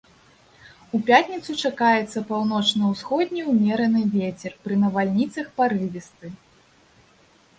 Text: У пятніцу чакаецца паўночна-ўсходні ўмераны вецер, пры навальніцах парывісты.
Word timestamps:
У 0.99 0.99
пятніцу 1.09 1.51
чакаецца 1.67 2.23
паўночна-ўсходні 2.29 3.41
ўмераны 3.51 4.01
вецер, 4.15 4.51
пры 4.63 4.77
навальніцах 4.85 5.45
парывісты. 5.59 6.27